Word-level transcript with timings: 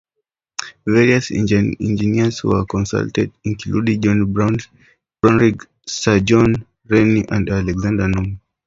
Various 0.87 1.29
engineers 1.29 2.43
were 2.43 2.65
consulted, 2.65 3.31
including 3.43 4.01
John 4.01 4.33
Brownrigg, 4.33 5.67
Sir 5.85 6.19
John 6.21 6.65
Rennie 6.89 7.27
and 7.29 7.47
Alexander 7.47 8.07
Nimmo. 8.07 8.39